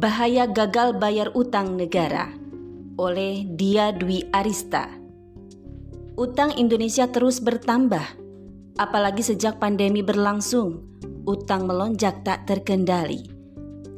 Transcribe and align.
Bahaya 0.00 0.48
gagal 0.48 0.96
bayar 0.96 1.28
utang 1.36 1.76
negara 1.76 2.32
oleh 2.96 3.44
Dia 3.52 3.92
Dwi 3.92 4.24
Arista. 4.32 4.88
Utang 6.16 6.56
Indonesia 6.56 7.04
terus 7.04 7.36
bertambah, 7.36 8.16
apalagi 8.80 9.20
sejak 9.20 9.60
pandemi 9.60 10.00
berlangsung, 10.00 10.80
utang 11.28 11.68
melonjak 11.68 12.24
tak 12.24 12.48
terkendali. 12.48 13.28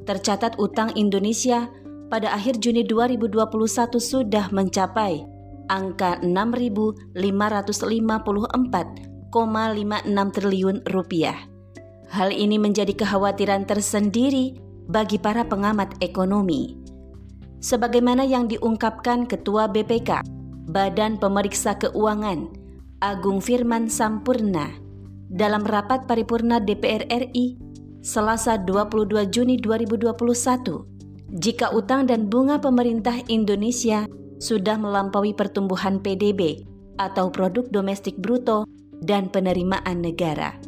Tercatat 0.02 0.58
utang 0.58 0.90
Indonesia 0.98 1.70
pada 2.10 2.34
akhir 2.34 2.58
Juni 2.58 2.82
2021 2.82 3.38
sudah 4.02 4.50
mencapai 4.50 5.22
angka 5.70 6.18
6.554,56 6.26 7.14
triliun 10.34 10.82
rupiah. 10.90 11.38
Hal 12.10 12.34
ini 12.34 12.58
menjadi 12.58 12.90
kekhawatiran 12.90 13.70
tersendiri 13.70 14.71
bagi 14.88 15.18
para 15.18 15.46
pengamat 15.46 15.98
ekonomi. 16.02 16.78
Sebagaimana 17.62 18.26
yang 18.26 18.50
diungkapkan 18.50 19.30
Ketua 19.30 19.70
BPK, 19.70 20.26
Badan 20.66 21.18
Pemeriksa 21.18 21.78
Keuangan, 21.78 22.50
Agung 22.98 23.38
Firman 23.38 23.86
Sampurna, 23.86 24.74
dalam 25.30 25.62
rapat 25.62 26.04
paripurna 26.10 26.58
DPR 26.58 27.06
RI 27.08 27.56
Selasa 28.02 28.58
22 28.58 29.30
Juni 29.30 29.56
2021, 29.62 31.38
jika 31.38 31.70
utang 31.70 32.10
dan 32.10 32.26
bunga 32.26 32.58
pemerintah 32.58 33.14
Indonesia 33.30 34.04
sudah 34.42 34.74
melampaui 34.74 35.32
pertumbuhan 35.32 36.02
PDB 36.02 36.66
atau 36.98 37.30
produk 37.30 37.64
domestik 37.70 38.18
bruto 38.18 38.66
dan 39.00 39.30
penerimaan 39.30 40.02
negara, 40.02 40.58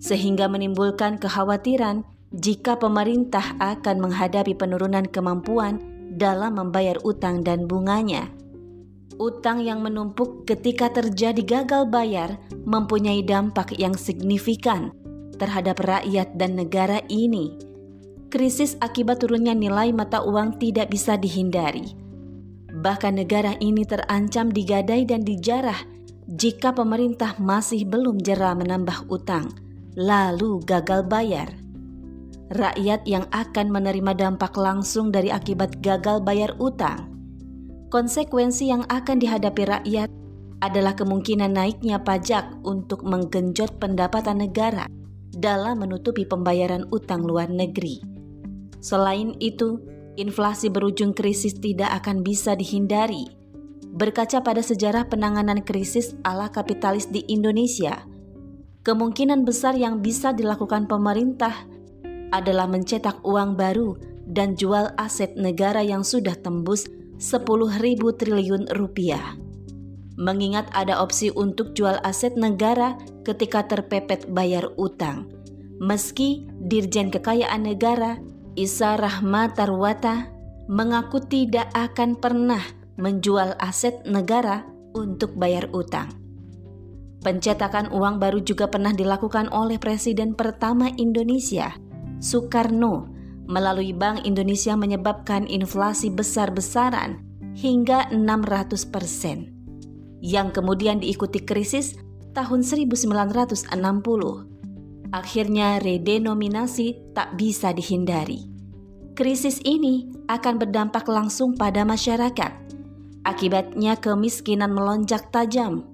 sehingga 0.00 0.48
menimbulkan 0.48 1.20
kekhawatiran 1.20 2.02
jika 2.28 2.76
pemerintah 2.76 3.56
akan 3.56 4.04
menghadapi 4.04 4.52
penurunan 4.52 5.08
kemampuan 5.08 5.80
dalam 6.12 6.60
membayar 6.60 7.00
utang 7.00 7.40
dan 7.40 7.64
bunganya. 7.64 8.28
Utang 9.16 9.64
yang 9.64 9.80
menumpuk 9.82 10.44
ketika 10.44 10.92
terjadi 10.92 11.42
gagal 11.42 11.88
bayar 11.88 12.38
mempunyai 12.68 13.24
dampak 13.24 13.74
yang 13.80 13.96
signifikan 13.96 14.92
terhadap 15.40 15.80
rakyat 15.80 16.36
dan 16.36 16.54
negara 16.54 17.00
ini. 17.08 17.56
Krisis 18.28 18.76
akibat 18.84 19.24
turunnya 19.24 19.56
nilai 19.56 19.90
mata 19.90 20.20
uang 20.20 20.60
tidak 20.60 20.92
bisa 20.92 21.16
dihindari. 21.16 21.96
Bahkan 22.68 23.16
negara 23.16 23.56
ini 23.58 23.88
terancam 23.88 24.52
digadai 24.52 25.08
dan 25.08 25.24
dijarah 25.24 25.80
jika 26.28 26.76
pemerintah 26.76 27.40
masih 27.40 27.88
belum 27.88 28.20
jera 28.20 28.52
menambah 28.52 29.08
utang, 29.08 29.48
lalu 29.96 30.60
gagal 30.68 31.08
bayar 31.08 31.48
rakyat 32.52 33.04
yang 33.04 33.28
akan 33.28 33.68
menerima 33.68 34.16
dampak 34.16 34.56
langsung 34.56 35.12
dari 35.12 35.28
akibat 35.28 35.84
gagal 35.84 36.24
bayar 36.24 36.56
utang. 36.56 37.12
Konsekuensi 37.88 38.68
yang 38.68 38.84
akan 38.88 39.16
dihadapi 39.16 39.64
rakyat 39.64 40.08
adalah 40.60 40.92
kemungkinan 40.92 41.54
naiknya 41.54 42.02
pajak 42.02 42.44
untuk 42.66 43.06
menggenjot 43.06 43.78
pendapatan 43.80 44.44
negara 44.44 44.84
dalam 45.32 45.80
menutupi 45.80 46.26
pembayaran 46.26 46.84
utang 46.90 47.22
luar 47.22 47.48
negeri. 47.48 48.02
Selain 48.82 49.34
itu, 49.38 49.78
inflasi 50.18 50.68
berujung 50.68 51.14
krisis 51.14 51.54
tidak 51.56 52.02
akan 52.02 52.26
bisa 52.26 52.58
dihindari. 52.58 53.24
Berkaca 53.88 54.44
pada 54.44 54.60
sejarah 54.60 55.08
penanganan 55.08 55.64
krisis 55.64 56.14
ala 56.22 56.50
kapitalis 56.52 57.08
di 57.08 57.24
Indonesia, 57.26 58.04
kemungkinan 58.84 59.42
besar 59.48 59.74
yang 59.74 60.04
bisa 60.04 60.34
dilakukan 60.34 60.86
pemerintah 60.86 61.54
adalah 62.30 62.68
mencetak 62.68 63.20
uang 63.24 63.56
baru 63.56 63.96
dan 64.28 64.54
jual 64.54 64.92
aset 65.00 65.32
negara 65.34 65.80
yang 65.80 66.04
sudah 66.04 66.36
tembus 66.36 66.86
10.000 67.18 67.42
triliun 67.98 68.70
rupiah. 68.76 69.34
Mengingat 70.18 70.68
ada 70.74 70.98
opsi 70.98 71.30
untuk 71.30 71.72
jual 71.78 71.96
aset 72.02 72.34
negara 72.34 72.98
ketika 73.22 73.64
terpepet 73.66 74.26
bayar 74.30 74.66
utang. 74.74 75.30
Meski 75.78 76.42
Dirjen 76.58 77.14
Kekayaan 77.14 77.62
Negara 77.62 78.18
Isa 78.58 78.98
Rahmatarwata 78.98 80.26
mengaku 80.66 81.22
tidak 81.22 81.70
akan 81.70 82.18
pernah 82.18 82.60
menjual 82.98 83.54
aset 83.62 84.02
negara 84.10 84.66
untuk 84.90 85.38
bayar 85.38 85.70
utang. 85.70 86.10
Pencetakan 87.22 87.94
uang 87.94 88.18
baru 88.18 88.42
juga 88.42 88.66
pernah 88.66 88.90
dilakukan 88.90 89.50
oleh 89.54 89.78
Presiden 89.78 90.34
pertama 90.34 90.90
Indonesia, 90.98 91.74
Soekarno 92.18 93.06
melalui 93.46 93.94
Bank 93.94 94.26
Indonesia 94.26 94.74
menyebabkan 94.74 95.46
inflasi 95.46 96.10
besar-besaran 96.10 97.22
hingga 97.54 98.10
600 98.10 98.90
persen, 98.90 99.54
yang 100.18 100.50
kemudian 100.50 100.98
diikuti 100.98 101.40
krisis 101.42 101.94
tahun 102.34 102.66
1960. 102.66 103.70
Akhirnya 105.08 105.80
redenominasi 105.80 107.16
tak 107.16 107.40
bisa 107.40 107.72
dihindari. 107.72 108.50
Krisis 109.16 109.62
ini 109.64 110.10
akan 110.28 110.60
berdampak 110.60 111.08
langsung 111.08 111.56
pada 111.56 111.82
masyarakat. 111.82 112.52
Akibatnya 113.24 113.96
kemiskinan 113.98 114.76
melonjak 114.76 115.32
tajam, 115.32 115.88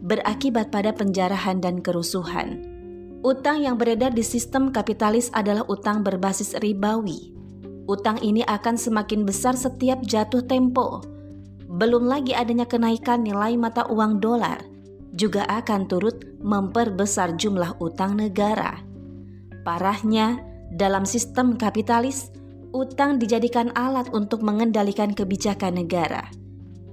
berakibat 0.00 0.70
pada 0.70 0.94
penjarahan 0.94 1.60
dan 1.60 1.82
kerusuhan 1.82 2.79
Utang 3.20 3.60
yang 3.60 3.76
beredar 3.76 4.16
di 4.16 4.24
sistem 4.24 4.72
kapitalis 4.72 5.28
adalah 5.36 5.68
utang 5.68 6.00
berbasis 6.00 6.56
ribawi. 6.56 7.36
Utang 7.84 8.16
ini 8.24 8.40
akan 8.48 8.80
semakin 8.80 9.28
besar 9.28 9.52
setiap 9.52 10.00
jatuh 10.00 10.40
tempo. 10.48 11.04
Belum 11.68 12.08
lagi 12.08 12.32
adanya 12.32 12.64
kenaikan 12.64 13.20
nilai 13.20 13.60
mata 13.60 13.84
uang 13.92 14.24
dolar 14.24 14.70
juga 15.14 15.42
akan 15.50 15.90
turut 15.90 16.22
memperbesar 16.38 17.34
jumlah 17.34 17.78
utang 17.82 18.16
negara. 18.16 18.78
Parahnya, 19.66 20.40
dalam 20.72 21.02
sistem 21.02 21.58
kapitalis, 21.58 22.30
utang 22.70 23.18
dijadikan 23.18 23.74
alat 23.74 24.08
untuk 24.14 24.40
mengendalikan 24.40 25.10
kebijakan 25.10 25.82
negara. 25.82 26.30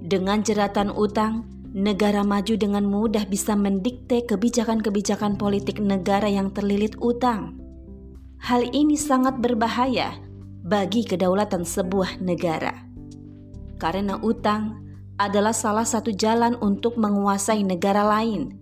Dengan 0.01 0.41
jeratan 0.41 0.89
utang, 0.93 1.45
negara 1.75 2.23
maju 2.23 2.55
dengan 2.55 2.87
mudah 2.87 3.27
bisa 3.27 3.57
mendikte 3.57 4.23
kebijakan-kebijakan 4.23 5.35
politik 5.35 5.81
negara 5.83 6.27
yang 6.31 6.53
terlilit 6.55 6.95
utang. 7.03 7.59
Hal 8.37 8.63
ini 8.71 8.95
sangat 8.95 9.41
berbahaya 9.41 10.15
bagi 10.63 11.03
kedaulatan 11.03 11.65
sebuah 11.65 12.21
negara. 12.21 12.85
Karena 13.81 14.19
utang 14.21 14.83
adalah 15.17 15.53
salah 15.53 15.85
satu 15.85 16.13
jalan 16.13 16.53
untuk 16.61 16.95
menguasai 16.95 17.65
negara 17.65 18.05
lain. 18.05 18.61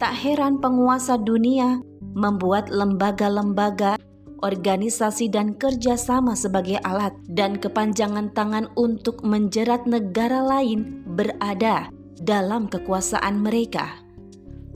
Tak 0.00 0.16
heran 0.16 0.58
penguasa 0.64 1.20
dunia 1.20 1.84
membuat 2.16 2.72
lembaga-lembaga, 2.72 4.00
organisasi 4.40 5.28
dan 5.28 5.52
kerjasama 5.60 6.32
sebagai 6.32 6.80
alat 6.80 7.12
dan 7.28 7.60
kepanjangan 7.60 8.32
tangan 8.32 8.72
untuk 8.80 9.20
menjerat 9.20 9.84
negara 9.84 10.40
lain 10.40 11.04
berada 11.04 11.92
dalam 12.20 12.68
kekuasaan 12.68 13.40
mereka. 13.40 13.96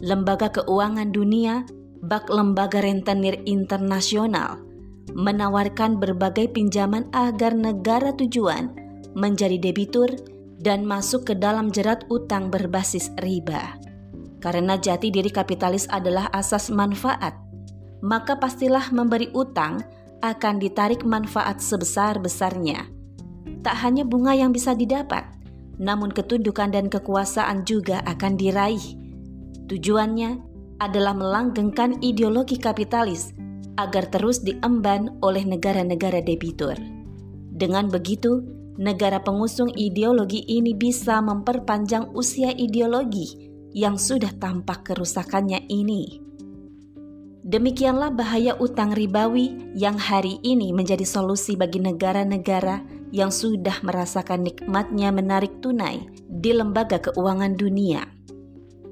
Lembaga 0.00 0.50
Keuangan 0.50 1.12
Dunia, 1.12 1.65
bak 2.05 2.28
Lembaga 2.32 2.81
Rentenir 2.81 3.41
Internasional, 3.44 4.60
menawarkan 5.12 6.00
berbagai 6.00 6.50
pinjaman 6.53 7.09
agar 7.12 7.53
negara 7.53 8.12
tujuan 8.16 8.72
menjadi 9.15 9.60
debitur 9.60 10.10
dan 10.59 10.83
masuk 10.88 11.28
ke 11.28 11.34
dalam 11.37 11.71
jerat 11.71 12.03
utang 12.09 12.49
berbasis 12.49 13.12
riba. 13.21 13.77
Karena 14.41 14.77
jati 14.77 15.09
diri 15.09 15.33
kapitalis 15.33 15.88
adalah 15.88 16.28
asas 16.33 16.69
manfaat, 16.69 17.33
maka 18.04 18.36
pastilah 18.36 18.92
memberi 18.92 19.33
utang 19.33 19.80
akan 20.21 20.60
ditarik 20.60 21.04
manfaat 21.04 21.60
sebesar-besarnya. 21.60 22.89
Tak 23.65 23.77
hanya 23.80 24.04
bunga 24.04 24.36
yang 24.36 24.53
bisa 24.53 24.77
didapat, 24.77 25.24
namun 25.78 26.10
ketundukan 26.10 26.74
dan 26.74 26.86
kekuasaan 26.91 27.66
juga 27.66 28.03
akan 28.06 28.38
diraih. 28.38 28.86
Tujuannya 29.71 30.30
adalah 30.82 31.15
melanggengkan 31.15 32.03
ideologi 32.03 32.59
kapitalis 32.59 33.32
agar 33.78 34.06
terus 34.10 34.42
diemban 34.42 35.18
oleh 35.22 35.42
negara-negara 35.42 36.22
debitur. 36.22 36.74
Dengan 37.54 37.91
begitu, 37.91 38.42
negara 38.78 39.22
pengusung 39.22 39.71
ideologi 39.74 40.42
ini 40.47 40.74
bisa 40.74 41.22
memperpanjang 41.22 42.10
usia 42.15 42.50
ideologi 42.50 43.50
yang 43.74 43.98
sudah 43.98 44.30
tampak 44.38 44.86
kerusakannya 44.86 45.66
ini. 45.71 46.23
Demikianlah 47.45 48.09
bahaya 48.09 48.57
utang 48.57 48.97
ribawi 48.97 49.77
yang 49.77 50.01
hari 50.01 50.41
ini 50.41 50.73
menjadi 50.73 51.05
solusi 51.05 51.61
bagi 51.61 51.77
negara-negara 51.77 52.81
yang 53.13 53.29
sudah 53.29 53.85
merasakan 53.85 54.49
nikmatnya 54.49 55.13
menarik 55.13 55.61
tunai 55.61 56.09
di 56.25 56.57
lembaga 56.57 56.97
keuangan 57.05 57.53
dunia. 57.53 58.09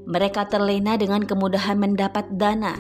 Mereka 0.05 0.53
terlena 0.53 1.01
dengan 1.01 1.25
kemudahan 1.25 1.81
mendapat 1.81 2.29
dana 2.37 2.77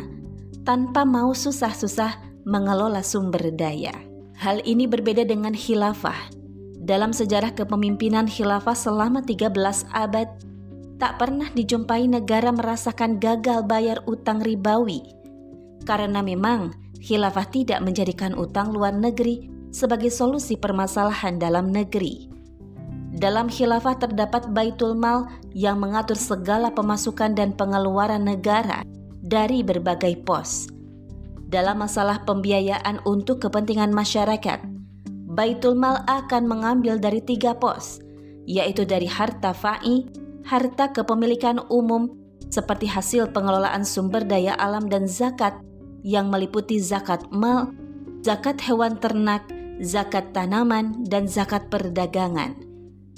tanpa 0.61 1.09
mau 1.09 1.33
susah-susah 1.33 2.21
mengelola 2.45 3.01
sumber 3.01 3.49
daya. 3.57 3.97
Hal 4.37 4.61
ini 4.69 4.85
berbeda 4.85 5.25
dengan 5.25 5.57
khilafah. 5.57 6.37
Dalam 6.85 7.17
sejarah 7.17 7.57
kepemimpinan 7.57 8.29
khilafah 8.29 8.77
selama 8.77 9.25
13 9.25 9.89
abad, 9.89 10.29
tak 11.01 11.17
pernah 11.17 11.49
dijumpai 11.57 12.13
negara 12.13 12.53
merasakan 12.53 13.17
gagal 13.17 13.65
bayar 13.65 14.05
utang 14.05 14.45
ribawi. 14.45 15.22
Karena 15.83 16.23
memang 16.23 16.75
khilafah 17.03 17.51
tidak 17.51 17.83
menjadikan 17.83 18.39
utang 18.39 18.71
luar 18.71 18.95
negeri 18.95 19.51
sebagai 19.75 20.13
solusi 20.13 20.55
permasalahan 20.55 21.41
dalam 21.41 21.73
negeri. 21.75 22.31
Dalam 23.13 23.51
khilafah 23.51 23.99
terdapat 23.99 24.49
baitul 24.51 24.97
mal 24.97 25.29
yang 25.53 25.83
mengatur 25.83 26.17
segala 26.17 26.73
pemasukan 26.73 27.37
dan 27.37 27.53
pengeluaran 27.53 28.25
negara 28.25 28.87
dari 29.21 29.61
berbagai 29.61 30.23
pos. 30.25 30.71
Dalam 31.53 31.85
masalah 31.85 32.25
pembiayaan 32.25 33.05
untuk 33.05 33.45
kepentingan 33.45 33.93
masyarakat, 33.93 34.65
Baitul 35.33 35.77
Mal 35.77 36.01
akan 36.09 36.49
mengambil 36.49 36.97
dari 36.97 37.21
tiga 37.21 37.53
pos, 37.57 38.01
yaitu 38.49 38.89
dari 38.89 39.05
harta 39.05 39.53
fa'i, 39.53 40.09
harta 40.49 40.93
kepemilikan 40.93 41.61
umum, 41.69 42.09
seperti 42.53 42.85
hasil 42.85 43.33
pengelolaan 43.33 43.85
sumber 43.85 44.25
daya 44.25 44.53
alam 44.61 44.89
dan 44.89 45.09
zakat 45.09 45.57
yang 46.03 46.29
meliputi 46.29 46.83
zakat 46.83 47.27
mal, 47.31 47.71
zakat 48.27 48.59
hewan 48.63 48.99
ternak, 48.99 49.47
zakat 49.83 50.35
tanaman, 50.35 51.07
dan 51.07 51.27
zakat 51.31 51.71
perdagangan. 51.71 52.55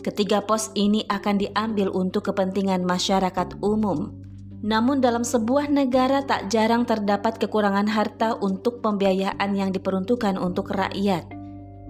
Ketiga 0.04 0.44
pos 0.44 0.69
ini 0.76 1.04
akan 1.08 1.40
diambil 1.40 1.88
untuk 1.88 2.28
kepentingan 2.28 2.84
masyarakat 2.84 3.56
umum. 3.64 4.12
Namun 4.64 5.00
dalam 5.00 5.25
sebuah 5.25 5.69
negara 5.69 6.25
tak 6.25 6.52
jarang 6.52 6.88
terdapat 6.88 7.36
kekurangan 7.40 7.88
harta 7.88 8.36
untuk 8.40 8.81
pembiayaan 8.81 9.52
yang 9.56 9.72
diperuntukkan 9.72 10.40
untuk 10.40 10.72
rakyat. 10.72 11.25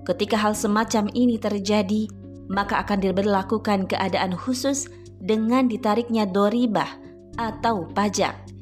Ketika 0.06 0.38
hal 0.38 0.54
semacam 0.58 1.10
ini 1.14 1.38
terjadi, 1.38 2.06
maka 2.50 2.82
akan 2.82 3.02
diberlakukan 3.02 3.90
keadaan 3.90 4.34
khusus 4.34 4.90
dengan 5.22 5.70
ditariknya 5.70 6.26
doribah 6.28 6.98
atau 7.38 7.88
pajak. 7.94 8.53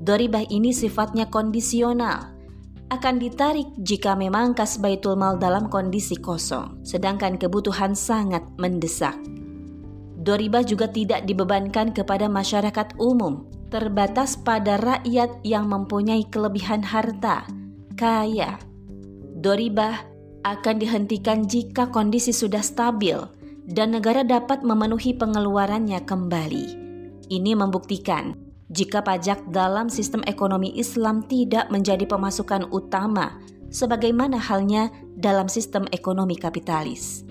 Doribah 0.00 0.44
ini 0.50 0.74
sifatnya 0.74 1.30
kondisional, 1.30 2.34
akan 2.92 3.18
ditarik 3.18 3.66
jika 3.80 4.14
memang 4.14 4.52
kas 4.52 4.78
baitul 4.78 5.16
mal 5.18 5.40
dalam 5.40 5.66
kondisi 5.66 6.14
kosong, 6.14 6.84
sedangkan 6.86 7.40
kebutuhan 7.40 7.96
sangat 7.96 8.44
mendesak. 8.60 9.16
Doribah 10.24 10.64
juga 10.64 10.88
tidak 10.88 11.26
dibebankan 11.26 11.92
kepada 11.92 12.30
masyarakat 12.30 12.96
umum, 12.96 13.44
terbatas 13.68 14.38
pada 14.38 14.78
rakyat 14.80 15.42
yang 15.42 15.68
mempunyai 15.68 16.24
kelebihan 16.30 16.80
harta, 16.80 17.44
kaya. 17.98 18.56
Doribah 19.42 20.00
akan 20.44 20.76
dihentikan 20.80 21.44
jika 21.44 21.88
kondisi 21.90 22.32
sudah 22.32 22.62
stabil 22.62 23.16
dan 23.64 23.96
negara 23.96 24.24
dapat 24.24 24.60
memenuhi 24.60 25.16
pengeluarannya 25.16 26.00
kembali. 26.04 26.66
Ini 27.32 27.52
membuktikan 27.56 28.36
jika 28.72 29.04
pajak 29.04 29.52
dalam 29.52 29.92
sistem 29.92 30.24
ekonomi 30.24 30.72
Islam 30.76 31.24
tidak 31.28 31.68
menjadi 31.68 32.08
pemasukan 32.08 32.68
utama, 32.72 33.36
sebagaimana 33.74 34.38
halnya 34.38 34.88
dalam 35.18 35.50
sistem 35.50 35.84
ekonomi 35.90 36.38
kapitalis. 36.38 37.26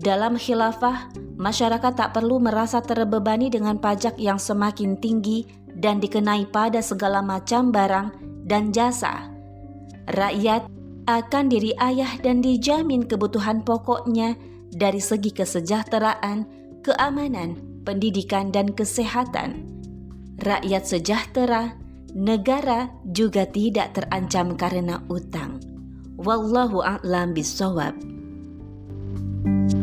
Dalam 0.00 0.40
khilafah, 0.40 1.12
masyarakat 1.36 1.92
tak 1.92 2.16
perlu 2.16 2.40
merasa 2.40 2.80
terbebani 2.80 3.52
dengan 3.52 3.76
pajak 3.76 4.16
yang 4.16 4.40
semakin 4.40 4.96
tinggi 4.96 5.44
dan 5.76 6.00
dikenai 6.00 6.48
pada 6.48 6.80
segala 6.80 7.20
macam 7.20 7.68
barang 7.68 8.08
dan 8.48 8.72
jasa. 8.72 9.28
Rakyat 10.08 10.72
akan 11.04 11.44
diri 11.52 11.76
ayah 11.82 12.16
dan 12.22 12.40
dijamin 12.40 13.04
kebutuhan 13.04 13.60
pokoknya 13.60 14.38
dari 14.72 15.02
segi 15.02 15.34
kesejahteraan, 15.34 16.46
keamanan, 16.86 17.58
pendidikan, 17.82 18.48
dan 18.54 18.72
kesehatan. 18.72 19.79
Rakyat 20.40 20.88
sejahtera, 20.88 21.76
negara 22.16 22.88
juga 23.04 23.44
tidak 23.44 23.92
terancam 23.92 24.56
karena 24.56 25.04
utang. 25.12 25.60
Wallahu 26.16 26.80
a'lam 26.80 27.36
bisawab. 27.36 27.92
thank 29.40 29.72
you 29.72 29.79